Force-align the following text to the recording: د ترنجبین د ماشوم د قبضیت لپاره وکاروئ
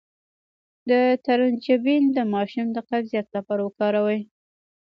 د 0.89 0.91
ترنجبین 1.25 2.03
د 2.15 2.17
ماشوم 2.33 2.67
د 2.75 2.77
قبضیت 2.89 3.27
لپاره 3.35 3.61
وکاروئ 3.63 4.21